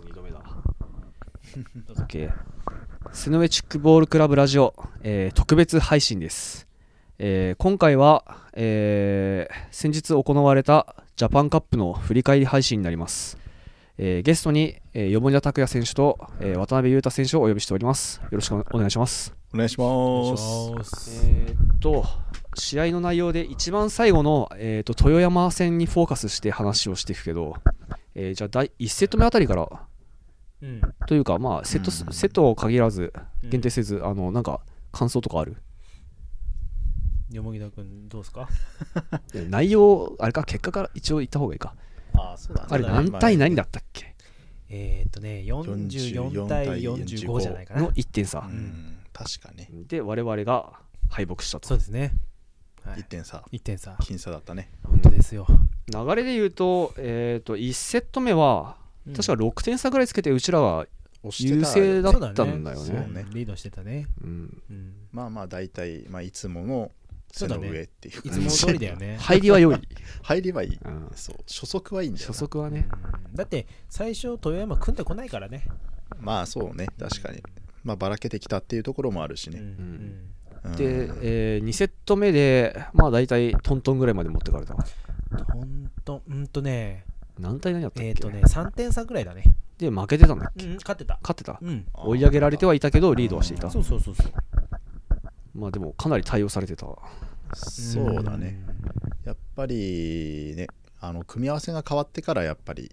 [0.00, 0.40] ス2度目だ。
[2.06, 2.32] OK
[3.12, 6.68] セノウェチックボールクラブラジオ、えー特別配信です、
[7.18, 13.36] えー今回は、えー先日行われたジャパンカップの振り返り配信になります、
[13.98, 18.20] えーゲストに、えー、米田拓也選手と、えー渡辺裕太選手をお呼びしております。
[18.22, 19.34] よろしくお願いします。
[19.52, 21.26] お願いします。
[21.26, 22.04] えーっと
[22.54, 27.56] 試合の内容で一番最後の、えーっと豊山戦にフォーカスして話をしていくけど、
[28.14, 29.68] えーじゃあ第1セット目あたりから
[30.62, 30.80] うん。
[31.06, 32.12] というかまあセットス、うん。
[32.12, 33.12] セットを限らず
[33.42, 34.60] 限定せず、あのなんか
[34.92, 35.56] 感想とかある？
[37.30, 38.48] よもぎだくんどうですか？
[39.34, 41.74] え内容あれか結果から一応言った方がいいか。
[42.14, 42.68] あ、そうだね。
[42.70, 44.14] あれ何対何だったっけ？
[44.68, 47.82] えーっとね44対45じゃないかな。
[47.82, 48.40] の1点差。
[48.40, 49.68] う、ん、確かね。
[49.88, 50.72] で我々が
[51.08, 51.68] 敗北したと。
[51.68, 52.12] そうですね。
[52.84, 53.00] はい。
[53.00, 53.92] 1点差、1点差。
[54.00, 54.70] 僅差だったね。
[54.84, 55.46] 本当ですよ。
[55.92, 58.76] 流れで言うと,、えー、と1セット目は
[59.10, 59.14] うん。
[59.14, 60.86] 確か6点差ぐらいつけてうちらが
[61.22, 62.86] 押してた優勢だったんだよね。
[62.86, 63.26] そうね。
[63.30, 64.06] リードしてたね。
[64.22, 64.62] うん。
[64.70, 64.94] うん。
[65.12, 66.90] まあまあ、大体、まあ、いつもの
[67.32, 68.18] 背の上っていう。
[68.24, 69.16] いつも通りだよね。
[69.20, 69.80] 入りは良い、
[70.22, 70.78] 入ればいい。
[70.82, 71.10] うん。
[71.14, 72.32] そう、初速はいいんだよな。
[72.32, 72.88] 初速はね。
[73.30, 73.36] うん。
[73.36, 75.66] だって最初豊山組んでこないからね。
[76.18, 77.42] まあそうね、確かに。
[77.84, 79.54] まあ、ばらけてきたっていうところもあるしうん。
[79.54, 79.60] ね。
[79.60, 80.70] うん。
[80.72, 80.76] うん。
[80.76, 81.10] で、
[81.56, 84.74] え2セット目でまあ大体トントンぐらいまで持ってかれた
[85.52, 87.04] ほんとうんとね
[87.40, 89.44] 何対何だったっけ、えーっとね3点差ぐらいだね。
[89.78, 90.66] で負けてたんだっけ？
[90.66, 91.18] うん勝ってた。
[91.22, 91.58] 勝ってた。
[91.60, 91.86] うん。
[91.94, 93.70] 追い上げられてはいたけどリードはしていた。
[93.70, 94.32] そうそうそうそう。
[95.54, 96.86] まあでもかなり対応されてた。
[97.54, 98.60] そうだね。
[99.24, 100.66] やっぱりね、
[101.00, 102.90] あの組み合わせが変わってからやっぱり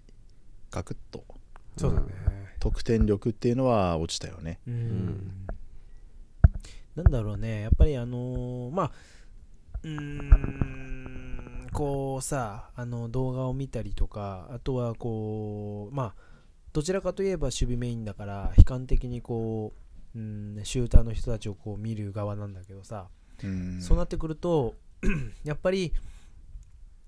[0.70, 1.24] ガクッと。
[1.76, 2.06] そうだね。
[2.58, 4.58] 得点力っていうのは落ちたよね。
[4.66, 4.74] うん。
[4.74, 5.32] ん。
[6.96, 7.62] なんだろうね。
[7.62, 8.92] やっぱりあのーまあ
[9.84, 10.97] うーん
[11.72, 16.22] こうさあの動画を見たりとかあとはこうまあ
[16.72, 19.72] どちらかといえば守備メインだから悲観的にこ
[20.14, 23.08] ううんシューターの人たちをこう見る側なんだけどさ、
[23.42, 23.80] うん。
[23.80, 24.74] そうなってくると
[25.44, 25.92] やっぱり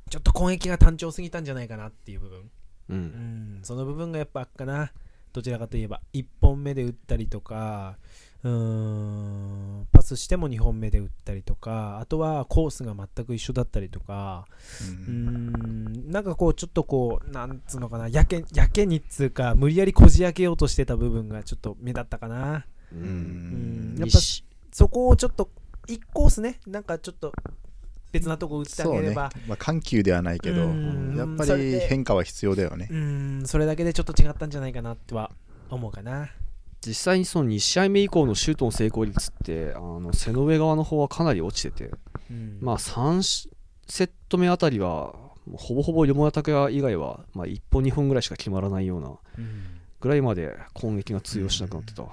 [0.09, 2.39] ちょっと攻撃が単調すぎたんじゃないかなっていう部分。
[2.41, 2.99] ううん
[3.61, 4.93] ん、その部分がやっぱあっかな。
[5.33, 7.99] どちらかといえば1本目で打ったりとか
[8.43, 14.47] うーんパスしても2本目で打ったりとかあとはコースが全く一緒だったりとか
[15.07, 15.53] ううん
[16.07, 22.65] んなんかこうちょっとこうなんつうのかなやけやけにっつうか無理やりこじ開けようとしてた部分がちょっと目立ったかな。
[22.93, 25.51] ううんんやっぱ西そこをちょっと
[25.87, 27.33] 1コースねなんかちょっと
[28.13, 31.15] 別なとこ打ってあそうね、げればまあ、緩急ではないけどうん。
[31.17, 32.89] やっぱり変化は必要だよね。
[32.91, 35.31] うーんそれだけでちょっと違ったんじゃないかなっては
[35.69, 36.31] 思うかな
[36.87, 41.91] 実際にその2試合目以降のシュートの成功率ってあの背の上側の方はかなり落ちてて
[42.31, 42.59] うん。
[42.61, 43.49] まあ3
[43.87, 45.15] セット目あたりは
[45.53, 49.09] ほぼほぼ山田拓也以外は、まあ、1本2本ぐらいしか決まらないような
[49.39, 49.65] うん。
[50.01, 52.09] ぐらいまで攻撃が通用しなくなってた、ま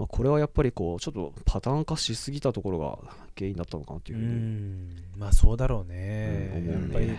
[0.00, 2.98] あ、これはやっぱりこうちょっとパターン化しすぎたところが
[3.38, 4.96] 原因だったのかなっていううふうに、ん。
[5.16, 7.14] まあそうだろうね、うんやっぱり思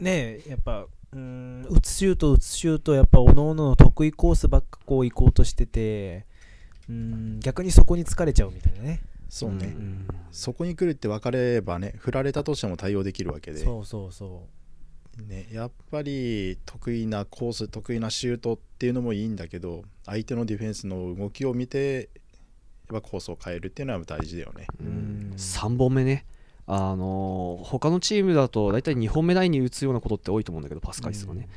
[0.00, 6.26] うねねやっぱうん打つシュート打つシュートやっぱ各々の得意コースばっかこう行こうとしてて
[6.88, 14.42] うん逆にそこに疲れちゃうみたいなね、そうね、うんそこに来るって分かればね振られたとしても対応できるわけで、そうそうそ
[15.22, 22.10] ね、やっぱり得意なコース得意なシュートっていうのもいいんだけど相手のディフェンスの動きを見て
[22.90, 24.66] やっぱコースを変えるっていうのは大事だよね。
[24.80, 24.86] うん。
[24.86, 26.26] うん3本目ね
[26.66, 31.48] あのー他のチームだと大体2本目台に打つようなことって多いと思うんだけどパス回数がね、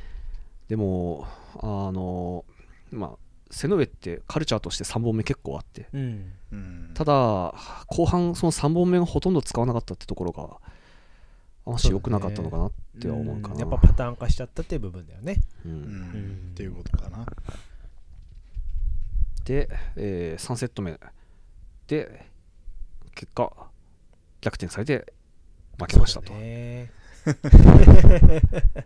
[0.68, 1.28] でも
[1.60, 5.88] あのーまあ背の上ってカルチャーとして3本目結構あって。
[5.94, 7.54] うん、ただ
[7.88, 10.44] 後半その3本目がほとんど使わなかったってところが
[11.66, 13.56] あまし良くなかったのかなっては思うかな。
[13.56, 13.60] ん。
[13.60, 15.42] やっぱパターン化しちゃったっていう部分だよね。
[15.66, 15.72] うん。
[15.72, 15.80] うん。
[15.80, 17.26] んっていうことかな。
[19.44, 20.98] で、え3セット目。
[21.88, 22.26] で
[23.16, 23.52] 結果
[24.42, 25.14] 逆転されて
[25.80, 26.92] 負けましたと、そうだね。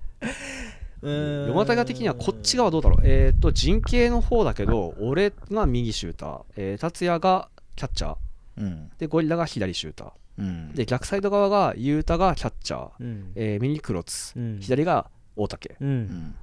[1.01, 1.47] うん。
[1.47, 3.00] 山田が的にはこっち側どうだろう。
[3.03, 8.15] えっ、と陣形の方だけど俺が右シューター、えー達也がキャッチャー。
[8.57, 8.92] うん。
[8.98, 10.12] でゴリラが左シューター。
[10.39, 10.74] うん。
[10.74, 13.31] で逆サイド側が雄太がキャッチャー、うん。
[13.36, 14.59] えー右クロツ、うん。
[14.59, 15.75] 左が大竹。
[15.80, 16.03] ううん。
[16.03, 16.36] ん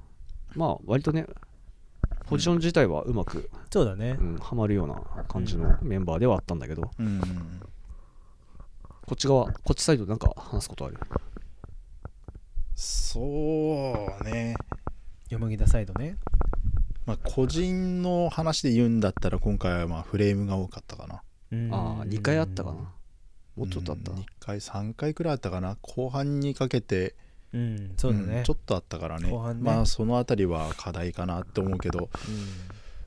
[0.55, 1.25] まあ割とね
[2.25, 4.17] ポジション自体はうまく、そうだね。
[4.19, 7.21] うん、はまるような感じのメンバーではあったんだけど、うん
[9.09, 10.99] こっち側こっちサイドなんか話すことある？
[12.75, 14.53] そうね、
[15.29, 16.17] よもぎだサイドね。
[17.07, 21.15] まあ、個人の話で言うんだったら今回はまあフレームが多かったかな。
[21.15, 21.21] あ
[22.01, 22.75] あ2回あったかな。
[23.55, 25.75] もうちょっとあった2回3回くらいあったかな。
[25.81, 27.15] 後半にかけて
[27.51, 28.41] うんそうだね。
[28.41, 29.31] んちょっとあったからね。
[29.31, 29.63] 後半ね。
[29.63, 32.11] まあそのあたりは課題かなって思うけど、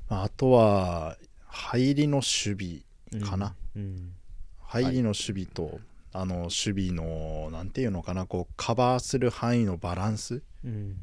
[0.08, 1.16] まあ、あとは
[1.46, 2.82] 入りの守
[3.12, 4.14] 備かな、うん。
[4.62, 5.78] 入りの守備と、
[6.12, 10.97] あの守備のなんていうのかなこうカバーする範囲のバランスっうん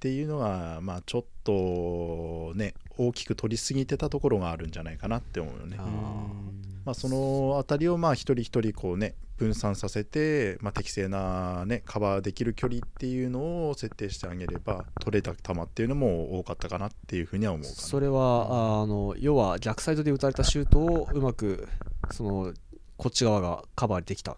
[0.00, 5.84] ていうのがまあちょっとね大きく取りすぎてたところがあるんじゃないかなって思うよねあ。
[5.84, 6.52] うん
[6.84, 17.64] まあ、そのあたりをまあ一人一人こうね分散させて、まあ、適正な、ね、カバーできる距離っていうのを設定してあげれば取れた球っていうのも多かったかなっていうふうには思う。
[17.64, 21.68] それはあの要は逆サイドで打たれたシュートをうまく
[22.10, 22.52] その
[23.02, 24.36] こっち側がカバーできた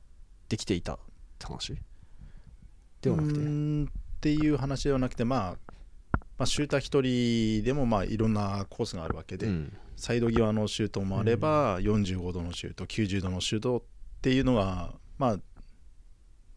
[0.49, 0.99] できていたっ
[1.39, 1.75] て話？
[3.03, 3.39] ではなくて？
[3.39, 3.43] っ
[4.23, 5.51] ていう話ではなくて、まあ、
[6.39, 9.77] まあシューター1人でもまあいろんなコースがあるわけで、うん。
[9.97, 13.83] サイド際のシュートもあれば、45度のシュート90度のシュートっ
[14.23, 15.37] ていうのがまあ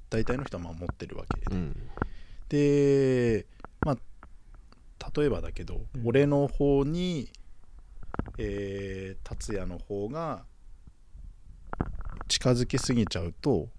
[0.10, 1.42] 大体の人はまあ持ってるわけ。
[1.42, 1.76] で、うん。
[2.48, 3.46] で
[3.82, 6.08] まあ例えばだけど、うん。
[6.08, 7.30] 俺の方に、
[8.38, 10.46] えー達也の方が
[12.28, 13.70] 近づけすぎちゃうと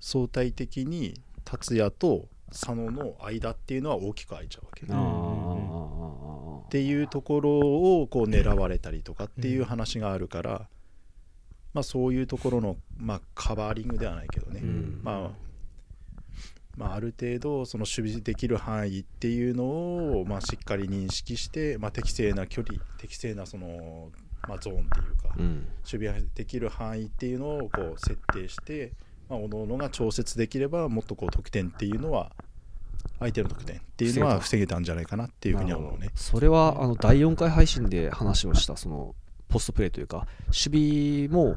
[0.00, 4.86] 相対的に達也と佐野の間っていうのは大きく空いちゃうわけ。
[4.88, 6.58] あんー。
[6.66, 7.58] っていうところ
[8.00, 10.68] をこう狙われたりとかっていう話があるから、
[11.72, 15.00] まあ、そういうところの、まあ、カバーリングではないけどね、うん。
[15.02, 15.30] まあ、
[16.76, 19.64] まあある程度その守備できる範囲っていうの
[20.20, 24.10] を、まあ、しっかり認識して、まあ、適正な距離適正なその、
[24.46, 25.68] まあ、ゾーンっていうか、うん。
[25.90, 28.92] 守備ができる範囲っていうのをこう設定して、
[29.28, 32.32] まあ、各々が調節できればもっとこう得点っていうのは
[33.18, 34.78] 相手の得点っていうのは防げた。
[34.78, 36.10] んじゃないかなっていうふうには思うね。
[36.14, 39.14] それはあの第4回配信で話をしたその
[39.48, 41.56] ポストプレーというか守備も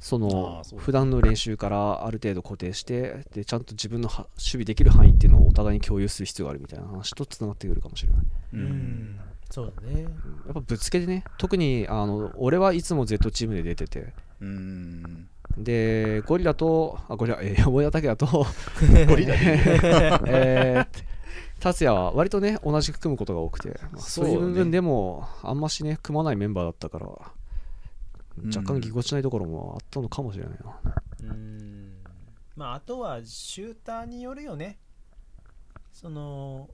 [0.00, 9.92] そあの普段の練習からある程度固定してでちゃんと自分のは守備できる範囲っていうのをお互いに共有する必要があるみたいな話とつながってくるかもしれない、ううんんそうだね。
[9.92, 10.10] うんや
[10.50, 14.12] っぱぶつけてね特にあの俺はいつも Z チームで出てて。
[14.40, 15.28] うん。
[15.56, 18.46] でゴリラとあゴリラえー、山田拓也と
[19.06, 19.34] ゴリラ。
[20.26, 21.18] え ー
[21.60, 27.06] 達也は割とね同じく組むことが多くて、まあそういう部分でもあんましね組まないメンバーだったから
[28.54, 31.94] 若干ぎこちないところもあったのかもしれないな、うん。
[32.54, 34.78] まああとはシューターによるよね。
[35.92, 36.68] その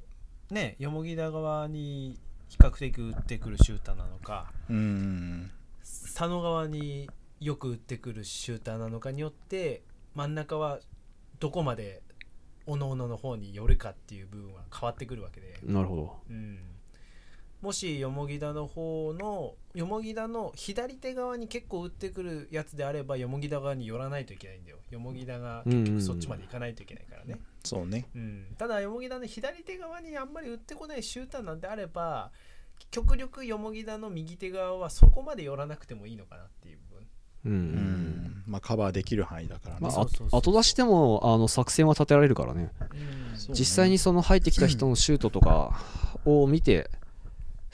[0.50, 2.18] ねよもぎ田側に
[2.54, 5.50] 比較的打ってくるシューターなのかうん
[5.82, 7.10] 佐野側に
[7.40, 9.82] よく打ってくるシューターなのかによって
[10.14, 10.78] 真ん中は
[11.40, 12.02] どこまで
[12.66, 16.16] おのおのの方に寄るかっていう部分は変わってくるわけで、なるほど。
[16.30, 16.58] うん、
[17.60, 24.78] もしよもぎ田の方のよもぎ田の左手側に結構打ってくるやつであればよもぎ田側に寄らないといけないんだよ。
[24.90, 28.06] よもぎ田が結局そっちまで行かないといけないからね、そうね。
[28.14, 32.30] うん、ただよもぎ田の左手側にあんまり打ってこないシューターなんであれば
[32.92, 37.06] 極力よもぎ田の右手側はそこまで寄らなくてもいいのかなっていう部分。
[37.46, 38.42] うん、うん。
[38.46, 42.70] まあカバーできる範囲だからね、まあ、そうそうそうあ後出しでもあの作戦は立てられるからね。
[42.92, 43.54] うん。
[43.54, 45.80] 実際にその入ってきた人のシュートとか
[46.24, 46.88] を見て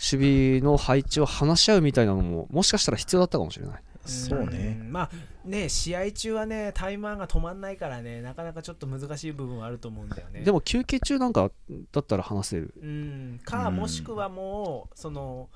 [0.01, 3.83] 守備の配置を話し合うみたいなのももしかしたら必要だったかもしれない。
[4.07, 4.75] そうね。
[4.75, 5.11] んまあ
[5.45, 10.41] ね試合中はねタイマーが止まんないからねなかなかちょっと難しい部分はあると思うんだよね。
[10.41, 11.51] でも休憩中なんか
[11.93, 12.75] だったら話せる。
[12.81, 13.41] うん。
[13.45, 13.77] かうん。
[13.77, 15.51] もしくはもうその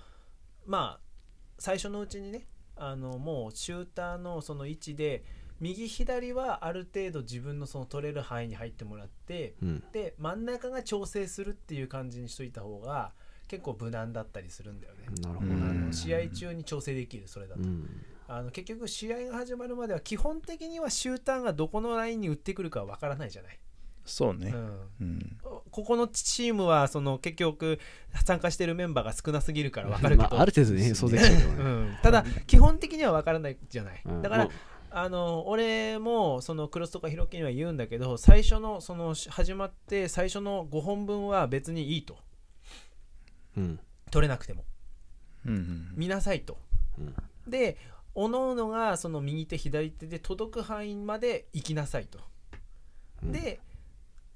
[0.67, 1.05] まあ
[1.59, 2.47] 最初のうちにね
[2.77, 5.25] あのもうシューターのその位置で
[5.61, 9.85] 右左はある程度自分のその取れる範囲に入ってもらってうん。
[9.93, 13.13] で真ん中が調整するっていう感じにしといた方が
[13.55, 15.07] 結構無難だったりするんだよね。
[15.23, 15.87] なるほどね。
[15.87, 17.89] の試合中に調整できるそれだと、うん。
[18.27, 23.59] あの結局試合が始まるまでは基本的にはシューターがどこのラインに打ってくるかは分からないじゃない、
[24.05, 24.53] そうね。
[24.55, 25.37] うん、うん。
[25.71, 27.79] ここのチームはその結局
[28.25, 31.57] 参加してるメンバーが少なすぎるから分かるけど、まあ、ある程度ね想像できちゃうけどね。
[31.63, 34.23] うん、ただ基本的には分からないじゃない、うん。
[34.23, 34.51] だから、ま
[34.97, 42.17] あの俺もそのクロスとかヒロキには言うんだけど最初のその始まって最初の5本分は別にいいと
[43.57, 43.81] うん
[44.11, 44.65] 取れなくても。
[45.47, 45.55] うん。
[45.55, 45.93] うん。
[45.97, 46.59] 見なさいと、
[46.99, 47.15] うん
[47.47, 47.77] で
[48.17, 52.21] おのおのがその右手左手で届く範囲まで行きなさいと、
[53.23, 53.33] うん。
[53.33, 53.61] で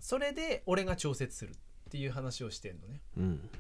[0.01, 1.55] それで俺が調節するっ
[1.91, 3.01] ていう話をしてんのね。
[3.17, 3.51] うん。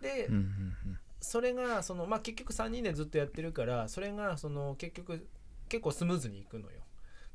[0.00, 0.34] で、うん。
[0.34, 0.74] うん。
[1.20, 5.26] それがその、まあ、結局3人でずっとやってるからそれがその結局
[5.68, 6.80] 結構スムーズにいくのよ。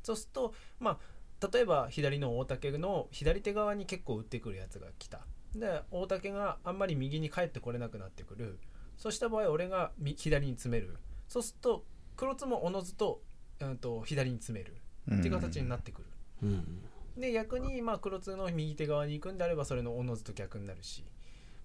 [0.04, 8.60] そうするとまあ例えば左の大竹の左手側に結構打ってくるやつが来たで大竹があんまり右に帰ってこれなくなってくる。
[8.98, 10.98] そうした場合俺がみ左に詰める。
[11.28, 13.22] そうすると黒津もおのずと,、
[13.60, 14.76] うん、と左に詰める。
[15.10, 16.08] うんっていう形になってくる、
[16.44, 16.82] うん。
[17.18, 21.04] で逆にまあ黒津の右手側に行くんであればそれのおのずと逆になるし。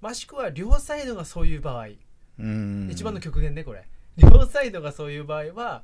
[0.00, 1.88] もしくは両サイドがそういう場合、
[2.38, 2.88] うん。
[2.90, 3.86] 一番の極限ねこれ。
[4.16, 5.82] 両サイドがそういう場合は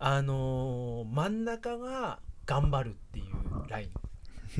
[0.00, 3.90] あのー真ん中が頑張るっていうライン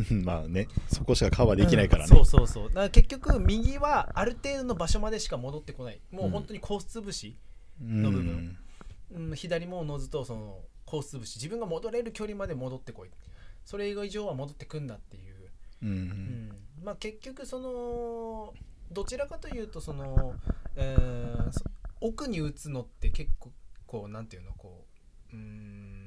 [0.24, 2.68] まあねそこしかカバーできないからね、うんそうそうそう。
[2.68, 6.00] だから結局右はある程度の場所までしか戻ってこない。
[6.10, 7.36] もう本当にコース潰し、
[7.82, 8.56] うんの部分。
[9.12, 9.36] うん。
[9.36, 11.36] 左もおのずとそのコース潰し。
[11.36, 13.10] 自分が戻れる距離まで戻ってこい。
[13.64, 15.34] それ以上は戻ってくんなっていう、
[15.82, 16.52] うんうん。
[16.84, 18.54] まあ結局その
[18.92, 20.34] どちらかというとその、
[20.76, 21.64] えーそ
[22.00, 23.50] 奥に打つのって結構
[23.86, 24.84] こうなんていうのこ
[25.32, 25.97] ううーん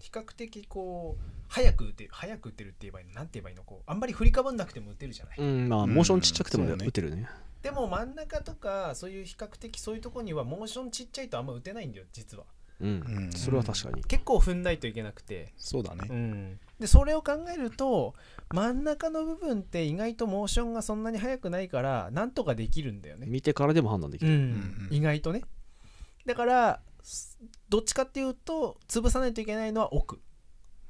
[0.00, 7.28] 比較的こう早く打てる早く打てるって言えばいいのなんて言えばいいのこうあんまり振りかぶんなくても打てるじゃない、うんまあモーションちっちゃくても打てるね。
[7.62, 12.44] でも真ん中とかそういう比較的そういうとこにはモーションちっちゃいとあんま打てないんだよ実は。
[12.80, 13.32] うん、うん。
[13.32, 14.02] それは確かに。
[14.04, 16.08] 結構踏んないといけなくて、そうだね。
[16.08, 18.14] うん、でそれを考えると
[18.50, 24.40] 真ん中の部分って意外とモーションがそんなに速くないからなんとかできるんだよね、見てからでも判断できる、うん。
[24.40, 25.42] うん意外とね。
[26.24, 26.89] だからす
[27.68, 30.20] どっちかっていうと潰さないといけないのは奥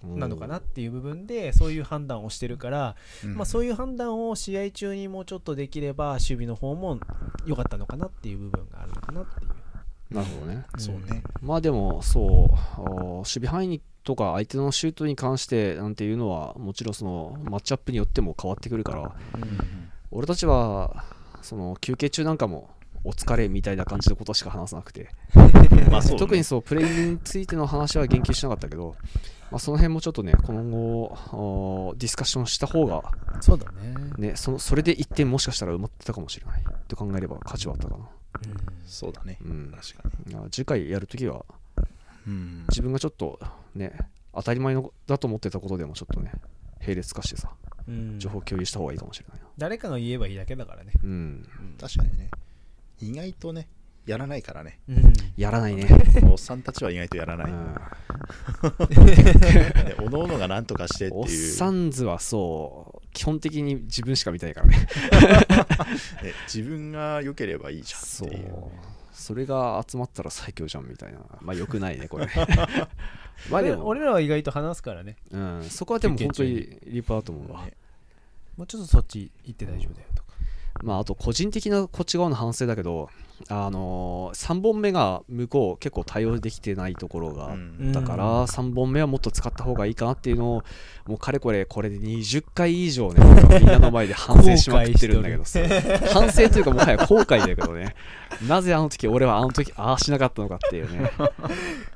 [0.02, 2.96] なのかなっていう部分でそういう判断をしてるから、
[3.34, 6.98] まあ、そういう判断を試合中にもうちょっとできれば守備の方も
[7.44, 9.50] 良かったのかなっていう部分があるのかなっていう。
[10.10, 10.64] なるほどね。
[10.78, 11.22] そうね。
[11.40, 12.48] まあでもそ
[12.78, 12.80] う
[13.18, 19.12] 守備範囲とか相手のシュートに関してなんていうのはもちろんそのマッチアップによっても変わってくるから
[20.10, 21.04] 俺たちは
[21.42, 22.70] その休憩中なんかも
[23.04, 25.08] お疲れみたいな感じのことしか話さなくて、
[25.90, 26.18] まあそうね。
[26.18, 28.96] 特にそうプレイについての話は言及しなかったけど、
[29.50, 33.02] まあ、その辺もちょっとね今後ディスカッションした方が
[33.40, 36.62] そうだね、ねそのそれで1点もしかしたら埋まってたかもしれない。
[36.62, 38.08] って考えれば価値はあったかな、
[38.86, 39.38] そうだね。
[39.44, 40.50] うん、確かに。
[40.50, 41.44] 次回やるときは
[42.26, 42.64] うん。
[42.68, 43.40] 自分がちょっと
[43.74, 43.96] ね
[44.34, 46.32] 当たり前のだと思ってたことでもちょっとね
[46.80, 47.50] 並列化してさ
[47.88, 48.18] うん。
[48.18, 49.46] 情報共有した方がいいかもしれないな。
[49.56, 51.48] 誰かが言えばいいだけだからね、うん。
[51.80, 52.30] 確かにね
[53.00, 53.68] 意外とね
[54.06, 54.80] やらないからね。
[55.36, 55.86] やらないね。
[56.30, 57.74] おっさんたちは意外とやらない、うん。
[59.06, 63.06] ねおのおのが何とかしてっておっいうさんずはそう。
[63.12, 64.76] 基本的に自分しか見たいからね。
[66.22, 68.48] ね、自分が良ければいいじゃんそっていう。
[68.48, 68.62] う。
[69.12, 71.20] それが集まったら最強じゃんみたいな。
[71.40, 72.28] まあよくないねこれ
[73.50, 75.16] まあでも、俺らは意外と話すからね。
[75.30, 77.74] うん、そこはでも本当に立派だと思うわ、ね。
[78.56, 80.08] もうちょっとそっち行って大丈夫だよ。
[80.14, 80.19] とか
[80.82, 83.08] まああと個人的なこっち側の反省だけど
[83.48, 90.62] あのー、3本目が向こう結構対応できてないところがあっうんだから3本目はもっと使った方がいいかなっていうのを
[91.06, 93.24] もうかれこれこれで20回以上ね
[93.60, 95.60] みんなの前で反省しまくってるんだけどさ。
[96.12, 97.94] 反省というかもはや後悔だけどね。
[98.46, 101.10] なぜあの時俺はあの時ああしなかったのかっていうね、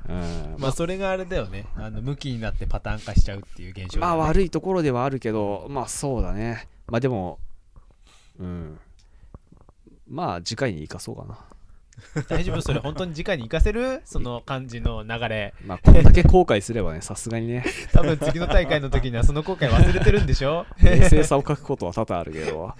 [0.09, 1.65] うん、まあそれがあれだよね。
[1.75, 4.01] あの向きになってパターン化しちゃうっていう現象ね。
[4.01, 6.67] まあ悪いところではあるけどまあそうだね。
[6.87, 7.39] まあでも
[8.39, 8.79] うん。
[10.07, 11.39] まあ次回に生かそうかな。
[12.27, 12.61] 大丈夫？
[12.61, 14.01] それ本当に次回に活かせる？
[14.03, 15.53] その感じの流れ。
[15.65, 17.65] まあこんだけ後悔すればねさすがにね。
[17.93, 20.65] 多分次の大会の時にはその後悔忘れてるんでしょ？
[20.83, 22.67] 冷静さを書くことは多々あるけど。
[22.67, 22.75] ま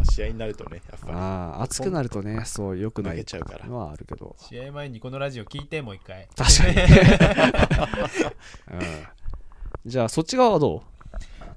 [0.00, 3.66] あ試合になるとねやっぱああ熱くなるとねそう良くないちゃうから。
[3.66, 4.36] のはあるけど。
[4.38, 6.28] 試合前にこのラジオ聞いてもう一回。
[6.36, 6.76] 確かに、
[8.80, 10.84] うん、じゃあそっち側はど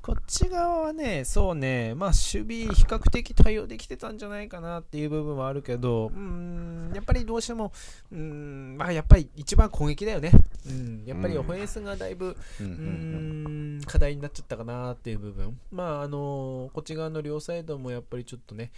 [0.10, 7.72] こっち側はね、そうね、まあ守備比較的対応できてたんじゃないかなっていう部分はあるけど、うーん、やっぱりどうしても、
[8.12, 10.32] うーん、まあやっぱり一番攻撃だよね。
[10.66, 15.60] うん、やっぱりオフェンスがだいぶ、うん課題になっちゃったかなっていう部分。
[15.72, 18.72] まああのこっち側の両サイドもやっぱりちょっとね、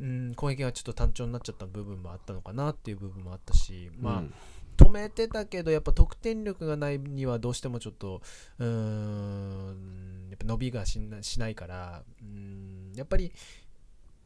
[0.00, 4.34] うん、攻撃がちょっと単調になっちゃった部分もあったのかなっていう部分もあったし、う、まあ、うん
[4.78, 8.22] 止めてたけどやっぱ得点力がないにはどうしてもちょっと
[8.58, 13.32] うーんやっぱ伸びがしなしないからうんやっぱり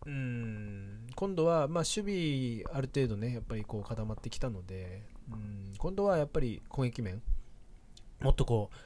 [0.07, 7.23] うーん今度はまあ守備ある程度ねやっぱりこう固まってきたのでうん今度はやっぱり攻撃面
[8.21, 8.77] もっとこう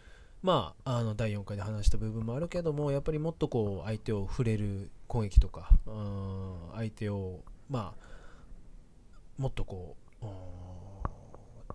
[0.46, 8.06] まああの第4回で話した部分もあるけどもやっぱりもっとこう相手を触れる攻撃とかうん相手をまあ
[9.38, 10.32] もっとこううん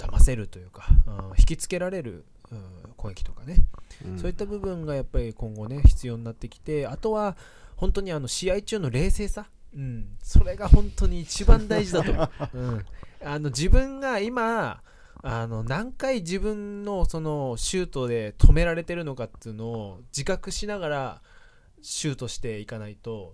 [0.01, 2.59] 騙せるというか、うん引きつけられる、うん
[2.97, 3.57] 攻撃とかね、
[4.05, 4.19] うん。
[4.19, 7.35] そういった部分がやっぱり今後ね必要になってきてあとは
[7.75, 12.11] 本当にあの試合中の冷静さ、うん、それが本当に一番大事だと。
[12.11, 12.85] 思う、うん、
[13.23, 14.81] あの自分が今
[15.23, 21.21] あの何回自分のそのシュートで止められてるのかっていうのを自覚しながら
[21.81, 23.33] シュートしていかないと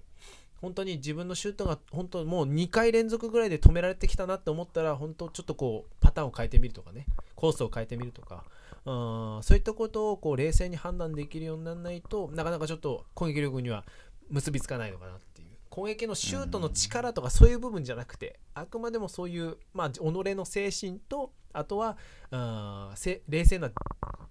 [0.62, 7.06] 本当に自分のシュートが本当もう2回連続ぐらいで止められてきたなって思ったら本当ちょっとこうパターンを変えてみるとかね。
[7.36, 8.44] コースを変えてみるとか、
[8.86, 13.86] うんそういったことをこう冷静に判断できるようにならないとなかなかちょっと攻撃力には
[14.30, 15.48] 結びつかないのかなっていう。
[15.70, 21.98] 攻撃のシュートの力とかそういう部分じゃなくてあくまでもそういう、まあ、己の精神とあとは
[22.32, 22.96] あ
[23.30, 23.70] 冷静な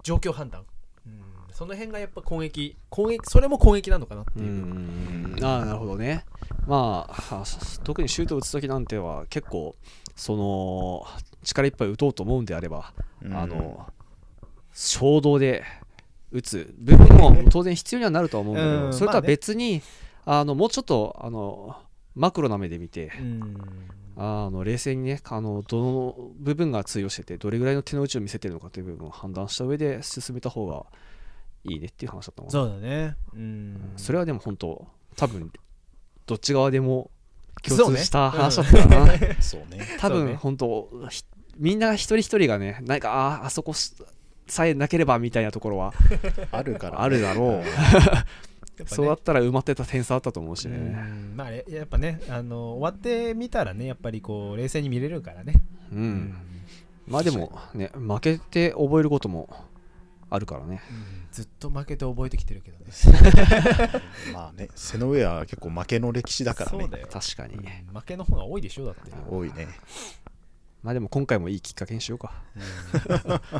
[0.02, 0.64] 状況判断、
[1.06, 5.36] うん、その辺がやっぱ攻撃攻撃それも攻撃なのかなってういう、ん。
[5.42, 6.24] ああなるほどね。
[6.66, 7.44] まあ
[7.84, 9.76] 特にシュートを打つ時なんては結構
[10.14, 11.06] その
[11.44, 13.36] 力いっぱい打とうと思うんであれば、うん。
[13.36, 13.86] あの
[14.72, 15.64] 衝動で
[16.32, 16.74] 打つ。
[16.78, 18.92] 部分も当然必要にはなるとは思うんだけど、うん。
[18.92, 19.26] それとはまあね。
[19.28, 19.80] 別に、
[20.24, 21.76] あのもうちょっとあの
[22.16, 23.56] マクロな目で見て、うん。
[24.18, 30.86] あの冷静にねあのどの部分が通用しててどれぐらいの手の内を見せてるのかという部分を判断した上で進めた方が
[31.64, 33.16] いいねっていう話だったのかなそうだね。
[33.34, 33.92] うん。
[33.98, 35.52] それはでも本当多分
[36.24, 37.10] どっち側でも
[37.62, 39.86] 共通した話だったかな、そうね。
[40.00, 41.22] 多分本当ひ
[41.58, 43.92] みんな一人一人がねなんかあああそこし
[44.46, 45.92] さえなければみたいなところは
[46.52, 47.04] あるからね。
[47.04, 47.64] あるだろう、
[48.84, 48.88] ね。
[48.88, 51.34] そうだったら埋まってた点差あったと思うしね、うん。
[51.36, 55.54] まあねやっぱねあの終わってみたらねやっぱりこう冷静に見れるからね。
[55.92, 55.98] うん。
[55.98, 56.34] うん。
[57.06, 59.48] まあでもね負けて覚えることも
[60.28, 60.80] あるからね。
[61.30, 62.86] ずっと負けて覚えてきてるけどね。
[64.32, 66.78] まあね背の上は結構負けの歴史だからね。
[66.80, 67.08] そうだよ。
[67.10, 67.62] 確かに、うん。
[67.94, 69.12] 負けの方が多いでしょだって。
[69.28, 69.68] 多いね。
[70.82, 72.32] まあでも今回もいいきっかけにしようか。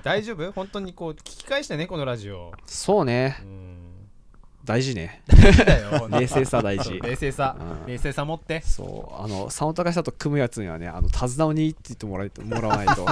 [0.05, 0.53] 大丈夫？
[0.53, 2.53] 本当にこう聞き返してねこのラジオ。
[2.67, 3.39] そうね。
[3.43, 3.86] うん
[4.67, 5.23] 大事ね。
[5.29, 6.09] だよ。
[6.13, 7.01] 冷静さ大事。
[7.01, 7.57] 冷静さ。
[7.59, 7.87] うん。
[7.87, 8.61] 冷静さ持って。
[8.63, 9.23] そう。
[9.23, 13.07] あの佐野隆さんと組むやつにはねあの手綱を握って言ってもらえ もらわないと。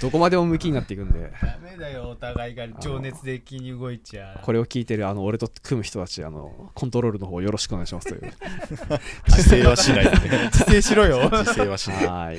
[0.00, 1.30] どこまでも向きになっていくんで。
[1.42, 2.66] ダメだよお互いが。
[2.80, 4.40] 情熱的に動いちゃ。
[4.42, 8.32] これを聞いてるあの俺と組む人たちあのコントロールの方よろしくお願いしますという。
[9.28, 11.28] 自制はしない自制しろよ。
[11.30, 12.06] 自制はしない。
[12.06, 12.38] はい。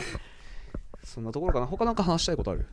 [1.04, 1.68] そんなところかな？
[1.68, 2.66] 他なんか話したいことある？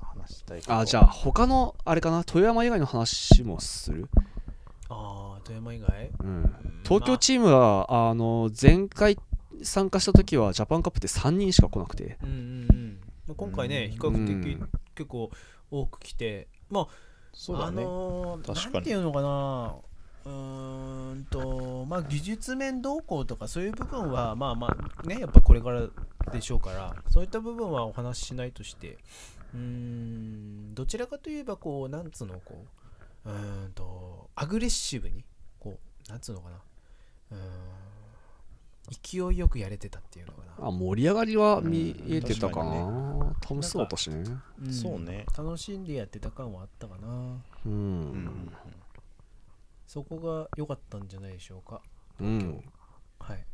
[0.00, 0.78] 話したいこと。
[0.78, 2.24] あじゃあ他のあれかな？
[2.24, 4.08] 富山以外の話もする、
[4.90, 6.10] ああ富山以外？
[6.20, 6.54] うん、
[6.84, 9.18] 東京チームはあの前回
[9.62, 12.18] 参加した時はジャパンカップって3人しか来なくて。
[12.22, 12.36] うんうん
[12.70, 12.98] うん。
[13.26, 13.90] まあ今回ねうん。
[13.92, 14.10] 比較
[14.42, 14.68] 的うん。
[14.94, 15.30] 結構
[15.70, 16.48] 多く来て。
[16.70, 16.88] まああ
[17.32, 17.82] そうだね。
[17.82, 18.74] のー確かに。
[18.74, 19.74] なんていうのかな。
[20.24, 25.82] うーんとまあ技術面動向とかそういう部分はまあまあねやっぱこれから
[26.32, 28.98] でしょうからそういった部分はお話ししないとして。
[29.54, 32.77] うーんどちらかといえばこうなんつうのこう
[33.32, 35.24] うーんとアグレッシブに
[35.60, 36.56] こうなんつうのかな。
[37.32, 37.40] うーん
[38.90, 40.66] 勢いよくやれてたっていうのかな。
[40.68, 44.24] あ盛り上がりは見うんえてたか確な楽しそうだしね。
[44.64, 44.72] うん。
[44.72, 45.26] そうね。
[45.36, 47.08] 楽しんでやってた感はあったかな。
[47.66, 48.52] ううんん。
[49.86, 51.82] そこが良かったんじゃないでしょうか。
[52.20, 52.64] うん。
[53.20, 53.44] はい。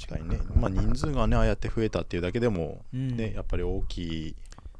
[0.00, 0.40] 確かにね。
[0.56, 3.16] まあ人数がねああやって増えたっていうだけでもうん。
[3.16, 4.36] ねやっぱり大きい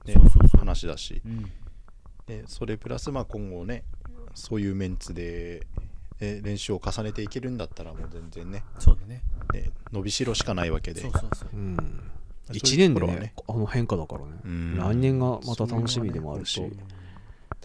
[0.07, 0.59] ねそうそうそう。
[0.59, 1.23] 話だし。
[1.25, 1.53] うん。
[2.27, 3.85] でそれプラスまあ今後ね
[4.39, 5.67] そういうメンツで
[6.21, 9.23] え練習を重ねていけるんだったらもう全然ねそうだね。
[9.53, 11.01] ね伸びしろしかないわけで。
[11.01, 11.49] そうそうそう。
[11.53, 11.77] うん。
[12.47, 13.33] そういう1年でねね。
[13.49, 14.27] あの変化だからね。
[14.45, 14.79] うん。
[14.79, 16.61] 来年がまた楽しみでもあるし。
[16.61, 16.71] ね。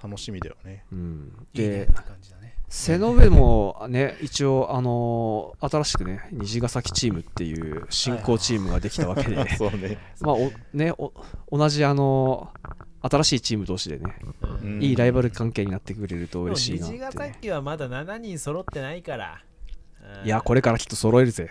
[0.01, 0.85] 楽しみだよね。
[0.91, 1.31] うん。
[1.53, 2.55] でいいねって感じだね。
[2.69, 9.49] 背の上もね一応あのー新しくね虹ヶ崎チームっていう新興チームができたわけで。
[9.57, 9.97] そうね。
[10.21, 11.13] まあおねお
[11.51, 12.51] 同じあの
[13.03, 14.75] 新しいチーム同士でねうん。
[14.75, 19.43] うんいいライバル関係になってくれると嬉しいなって、ね、崎はまだ7人揃ってないから
[20.25, 21.49] いやこれからきっと揃えるぜ。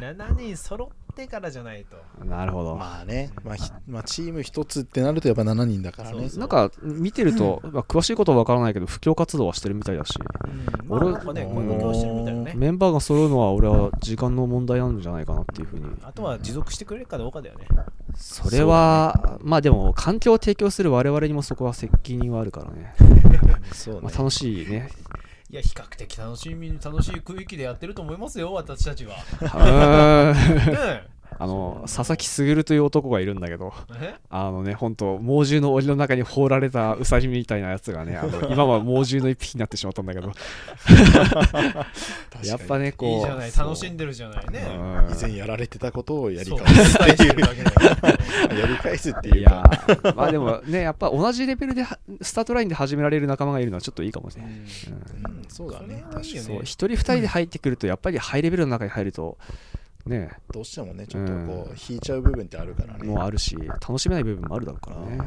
[0.00, 2.24] 7人揃ってからじゃないと。
[2.24, 6.20] なるほど、まあね、まあひまあ、チーム一つってなるとやっぱ7人だからね。
[6.20, 6.40] そうそう。
[6.40, 10.14] なんか見てると、まあ、詳しいことは分からないけど布教活動はしてるみたいだし。
[10.46, 10.88] うん。
[10.88, 12.52] まあ俺なんかね声かけをしてるみたいなね。
[12.56, 15.86] メンバーが揃うのは俺は時間の問題なんじゃないかなっていうふうに。
[16.02, 17.66] あとは持続してくれるかどうかだよね。
[18.16, 22.94] それは、まあでも環境を提供する我々にもそこは責任はあるからね、
[23.72, 24.00] そうね。
[24.02, 24.88] まあ、楽しいね
[25.50, 29.16] いや比較的楽しみ楽しい区域でやってると思いますよ私たちは。
[31.04, 34.14] ねあの佐々木卓という男がいるんだけどえ？
[34.30, 40.32] あのね本当猛獣の檻の中に放られたウサギみたいなやつがねあの 今は猛獣の一匹になってしまったんだけど。
[42.42, 44.60] やっぱねこういいじゃない楽しんでるじじゃないね。
[44.60, 45.12] うん。
[45.12, 49.44] 以前やられてたことをやり返す伝えしてるだけだよやり返すっていう。
[49.46, 54.58] かーまあでもねやっぱ同じレベルではスタートラインで始められる仲間がいるのはちょっといいかもしれない、うん。
[54.58, 55.44] うん。
[55.48, 56.04] そうだね。
[56.12, 59.36] 確かに一人二人で入ってくるとやっぱりハイレベルの中に入ると
[60.06, 60.30] ね。
[60.52, 63.04] どうしてもねちょっとこう引いちゃう部分ってあるからね。
[63.04, 65.18] もうあるし楽しめない部分もあるだろうからね。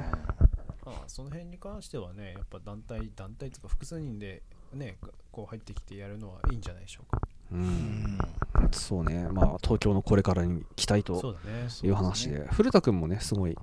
[0.85, 4.41] ああその辺に関してはねやっぱ団体団体とか複数人で
[4.73, 4.97] ね
[5.31, 7.21] こう入ってきてやるのはいいんじゃないでしょうか。
[7.51, 7.63] ううん。
[7.65, 8.17] ん
[8.71, 9.27] そうね。
[9.31, 11.67] まあ東京のこれからに期待とそうだね。
[11.83, 12.47] いう話で。
[12.51, 13.57] 古田君もねすごい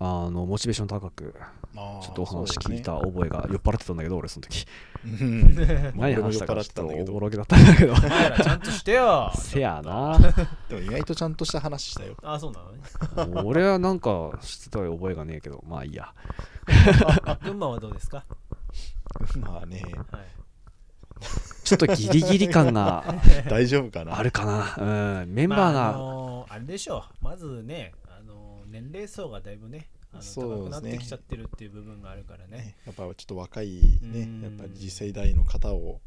[0.00, 1.34] あのモチベーション高く
[1.74, 4.64] ちょっとお話聞いた覚えが酔っ払ってたんだけど俺その時。
[5.04, 5.92] ですね。
[5.94, 7.92] うんまあ何俺も酔っ払話したかちょったとっんだけどおぼろげだったんだけど。
[7.92, 9.30] お前らちゃんとしてよ。
[9.34, 10.18] せやな。
[10.68, 12.16] でも意外とちゃんとした話したよ。
[12.22, 12.60] あそうな
[13.26, 13.42] のね。
[13.44, 16.12] 俺はなんかしてた覚えがねえけどまあいいや。
[17.42, 18.24] 群馬はどうですか？
[19.40, 19.82] まあね。
[20.10, 20.24] はい。
[21.64, 23.04] ちょっとギリギリ感が
[23.48, 24.18] 大丈夫かな？
[24.18, 25.22] あるかな。
[25.22, 25.34] うん。
[25.34, 27.04] メンバーまああがのーあれでしょ。
[27.22, 28.03] うまずね、あのー
[28.74, 32.56] 年齢層がだいぶねあの高くなってきちゃってるっていう部分があるからね。
[32.56, 34.12] ねやっぱちょっと若いうん。
[34.12, 36.00] ねやっぱり次世代の方を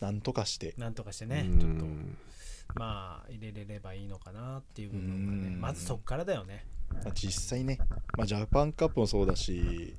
[0.00, 0.74] なんとかして。
[0.78, 1.58] なんとかしてねうん。
[1.58, 5.60] ちょっとまあ入れれればいいのかなっていう部分がねうん。
[5.60, 6.64] まずそっからだよね。
[6.90, 7.78] まあ実際ね、
[8.16, 9.94] まあ、ジャパンカップもそうだし、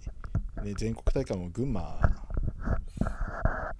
[0.63, 1.99] ね、全国大会も群馬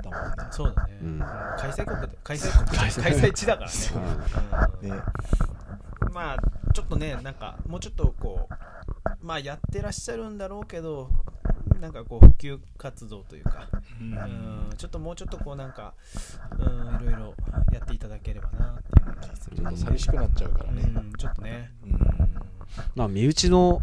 [0.03, 0.35] だもんね。
[0.51, 1.07] そうだね、うん。
[1.07, 1.19] うん。
[1.19, 2.77] 開催国で開催国。
[3.03, 3.73] 開催地だからね。
[3.73, 4.01] そう。
[4.83, 4.89] うん。
[4.89, 5.01] ね
[6.13, 6.37] まあ
[6.73, 11.09] ちょっとねなんかもうちょっとこうまあやってらっしゃるんだろうけど
[11.79, 13.67] なんかこう普及活動というか、
[14.01, 14.13] うん。
[14.13, 15.93] うん、ちょっともうちょっとこうなんか、
[16.57, 17.33] うん、いろいろ
[17.71, 19.57] やっていただければなっていう感じでする。
[19.57, 21.99] ちょっと寂しくなっちゃうからね、うん、ちょっとね、うん。
[22.95, 23.81] まあ身内の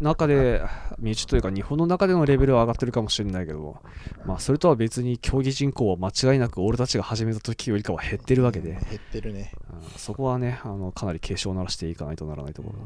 [0.00, 0.62] 中で
[0.98, 3.76] 身内というか日本の中でのレベルは上がってるかもしれないけど
[4.24, 8.82] まあそれとは別に競技人口は間違いなく俺たちが始めた時よりかは減ってるわけで、減っ
[9.12, 9.52] てるね。
[9.70, 12.84] うんそこはねあのかなり警鐘を鳴らしていかないとならないところだ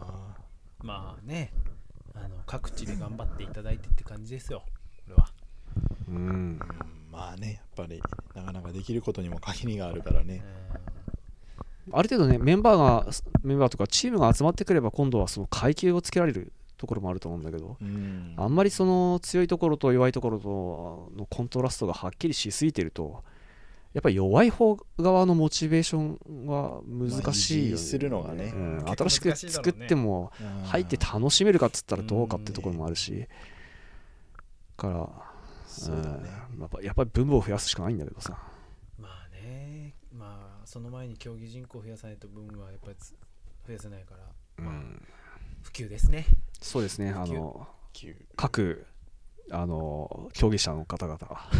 [0.00, 0.36] あ
[0.82, 1.52] まあね。
[2.14, 4.62] あの各地で頑張っていただいてって感じですよ。
[5.06, 5.28] これは。
[6.08, 6.16] うん。
[6.16, 6.58] ーうん
[7.10, 7.54] まあね。
[7.54, 8.02] やっぱり
[8.34, 10.42] なかなかできることにも限りがあるからね。
[11.92, 13.12] ある程度ねメンバーが
[13.42, 16.52] メンバーとかチームが集まってくれば今度はその階級をつけられる
[16.84, 18.34] ところもあると思うんだけどうん。
[18.36, 23.24] あんまりその強いところと弱いところとのコントラストがはっきりしすぎてると
[23.94, 27.78] やっぱり弱い方側のモチベーションは難しいよ、ね。
[27.78, 28.52] するのがね
[28.98, 33.26] 新しく作ってもうん入って楽しめるかっつったらどうかってところもあるし。
[34.76, 35.08] から
[35.66, 36.28] そうだね。
[36.54, 38.36] うんやっぱやっぱり分母を増やすしかないんだけどさ。
[38.98, 39.94] まあね。
[40.12, 43.14] まあその前に競技人口を増やさないと分はやっぱりつ
[43.66, 45.02] 増やせないから、まあうん
[45.62, 46.26] 普及ですね
[46.64, 47.10] そうですね。
[47.10, 48.86] あの急各
[49.50, 51.18] あの競技者の方々。
[51.18, 51.50] は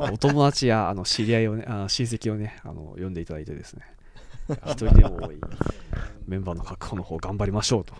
[0.12, 3.82] お友達やあの知り合いをねあ親戚をねあの呼んでいただいてですね。
[4.64, 5.38] 一人でも多い。
[6.26, 7.92] メンバーの確保の方頑張りましょうと。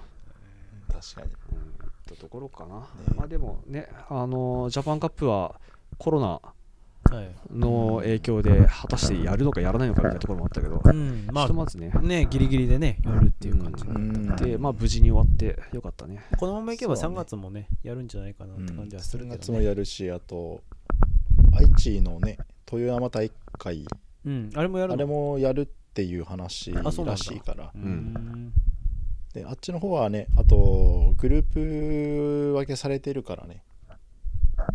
[0.91, 1.33] 確かに。
[1.53, 1.75] うん。
[2.07, 2.87] とところかな、ね。
[3.15, 5.61] まあでもねあのジャパンカップは
[5.99, 6.64] コロナはい
[7.53, 11.93] の影響で果たしてやるのかやらないのかみたいなところもあったけど、うんまひとまずね。
[11.95, 14.59] あねギリギリでねやるっていう感じうになったんで。
[14.59, 16.25] まあ無事に終わってよかったね。
[16.39, 19.59] このままいけば3そうね月もねやるんじゃないかなって感じはする3け月どね。
[19.61, 20.63] もやるしあと
[21.55, 22.39] 愛知のね
[22.71, 23.87] 豊山大会。
[24.27, 24.95] うんあれもやるの？
[24.95, 27.73] あれもやるっていう話らしいから。
[29.35, 33.65] であっちの方はねあとグループ分けされてるからね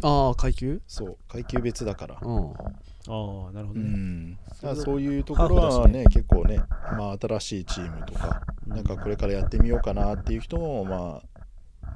[0.01, 0.81] ああ階級？
[0.88, 2.17] そう階級別だから。
[2.21, 2.51] うん。
[2.51, 3.89] ああなるほうどね。
[3.89, 4.33] ん。
[4.33, 6.59] だからそういうところはね結構ね、
[6.97, 11.38] まあ、新しいチームとかなんかこれからやってみようかなっていう人も、まあ、まあ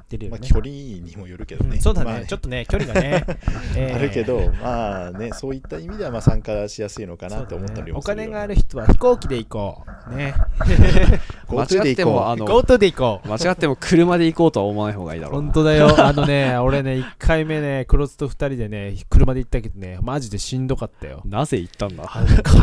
[0.10, 0.40] 出れるね。
[0.48, 2.26] 距離にもよるけどね、うんそうだまあね。
[2.28, 3.26] ちょっとね距離がね。
[3.76, 3.96] えー。
[3.96, 8.26] あるけどまあねそういった意味ではまあ参加しやすいのかなって思ったりおもするよね。
[8.26, 10.34] 金がある人は飛行機で行こうね。
[11.50, 12.14] 間違って行こう。
[12.14, 13.28] もあの GoTo で行こう。
[13.28, 15.42] 間違っても車で行こうとは思わない方がいいだろう。
[15.42, 15.96] な本当だよ。
[16.04, 21.22] あのね俺ね1回目ねクロスと2人でね車で行ったけどねマジでしんどかったよ。
[21.26, 22.10] なぜ行ったんだ？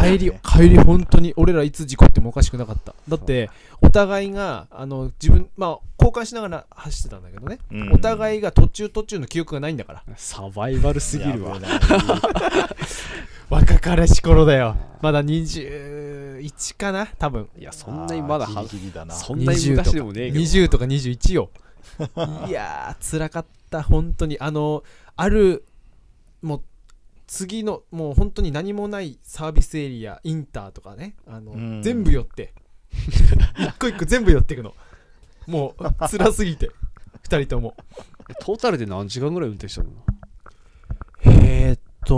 [0.03, 2.95] 帰り帰り本当に俺らいつ事故ってもおかしくなかった。
[3.09, 3.51] だって
[3.81, 7.93] お互いがあの自分まあ交換しながら走ってたんだけどね、うん。
[7.93, 10.03] お互いが途中途中の記憶がないんだから。
[10.17, 11.59] サバイバルすぎるわ。
[13.51, 14.77] 若かりし頃だよ。
[15.03, 17.07] まだ21かな？
[17.07, 17.49] 多分。
[17.59, 19.15] いやそんなにまだはギリギリだな。
[19.15, 20.45] そんなに昔でもねえけど。
[20.45, 21.51] 20とか21よ。
[22.49, 24.39] いやー辛かった本当に。
[24.39, 24.85] あの
[25.17, 25.65] ある
[26.43, 26.63] もう
[27.27, 31.17] 次のもう本当に何もないサービスエリアインターとかね。
[31.27, 31.83] あの、うん。
[31.83, 32.55] 全部寄って。
[33.59, 34.75] 一個一個全部寄っていくの。
[35.47, 36.71] もう辛すぎて
[37.31, 37.75] 2人とも。
[38.41, 39.91] トータルで何時間ぐらい運転したの？
[41.25, 42.15] えー、っと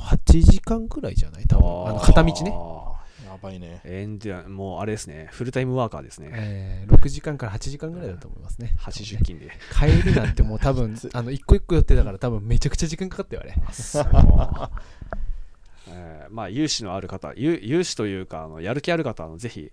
[0.00, 1.44] 8時間くらいじゃない？
[1.46, 1.88] 多分。
[1.88, 3.80] あの片道ね、あやばいね。
[3.84, 5.28] ーエンディアもうあれですね。
[5.32, 6.30] フルタイムワーカーですね。
[6.32, 8.74] えー、6時間から8時間ぐらいだと思いますね。
[8.80, 9.50] 80勤で。
[9.72, 13.54] 帰りなんてもう多分 あの一個一個寄ってたから多分めちゃくちゃ時間かかったよあれ。
[13.72, 14.06] そう。
[15.88, 19.70] えーまあ有志のある方有有志というかあのやる気ある方あのぜひ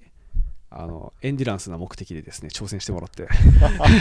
[0.75, 3.27] あのエンディランスな目的でですね挑戦してもらって。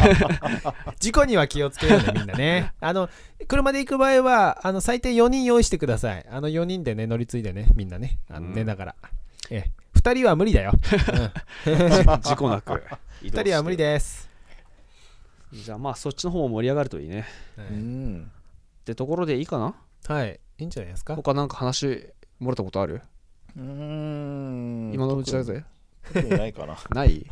[1.00, 2.72] 事故には気をつけようねみんなね。
[2.80, 3.08] あの
[3.48, 6.26] 車で行く場合はあの最低4人用意してください。
[6.30, 8.18] あの4人でね乗り継いでねみんなね。
[8.30, 8.54] あのうん。
[8.54, 8.94] 寝ながら、
[9.50, 9.70] ええ。
[9.98, 10.72] 2 2人は無理だよ、
[12.22, 12.82] 事故なく。
[13.22, 14.28] 移動して2人は無理です、
[15.52, 17.26] じゃあまあそっちの方も盛り上がるといいね。
[17.56, 18.30] はういん。
[18.80, 19.74] ってところでいいかな？
[20.08, 21.14] はい、いいんじゃないですか。
[21.14, 22.08] 他なんか話
[22.40, 23.02] もらったことある、
[23.56, 24.92] うーん。
[24.92, 25.64] 今のうちだぜ
[26.12, 26.76] 特にないかな。
[26.90, 27.26] ない？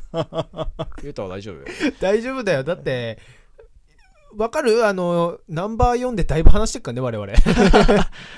[1.03, 1.57] ゆうたは大丈夫
[2.01, 2.63] 大丈夫だよ。
[2.65, 3.19] だって
[4.37, 4.87] わかる？
[4.87, 7.33] あのナンバー4でだいぶ話してっからね我々。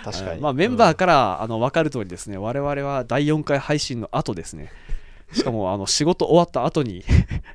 [0.04, 2.38] 確かに、 まあ、メンバーから、あの分かる通りですね。
[2.38, 4.72] 我々は第4回配信の後ですね
[5.32, 7.04] しかもあの仕事終わった後に。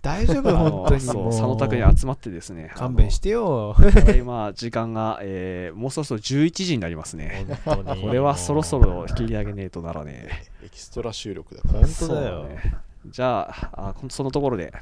[0.02, 0.56] 大丈夫？
[0.56, 1.02] 本当に。
[1.02, 3.76] そ佐野拓に集まってですね勘弁してよ。
[3.78, 7.46] あのただいま時間が、えーもうそろそろ11時になりますね。
[7.66, 8.02] 本当に。
[8.02, 10.28] これはそろそろ切り上げねえとならね。
[10.66, 11.62] エキストラ収録だ。
[11.72, 12.44] 本当だよ。
[12.46, 12.76] ね。
[13.10, 14.74] じゃああそのところで、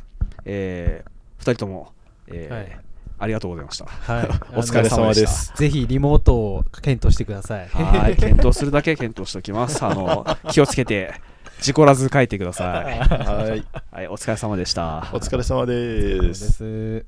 [0.45, 1.03] え
[1.39, 1.91] 2人とも、
[2.27, 2.79] えーはい。
[3.17, 3.85] ありがとうございました。
[3.85, 4.25] はい。
[4.57, 7.67] お疲れ様ですぜひリモートを検討してください。
[7.69, 8.15] はい。
[8.17, 9.83] 検討するだけ検討しておきます。
[9.85, 11.13] あの気をつけて
[11.61, 12.99] 事故らず書いてください。
[12.99, 13.65] はい。
[13.91, 15.09] はい、お疲れ様でした。
[15.13, 17.05] お疲れ様です